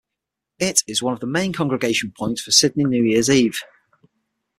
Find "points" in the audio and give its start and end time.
2.17-2.41